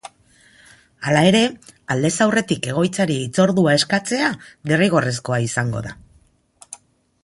[1.09, 1.41] Hala ere,
[1.97, 4.33] aldez aurretik egoitzari hitzordua eskatzea
[4.73, 5.99] derrigorrezkoa izango da.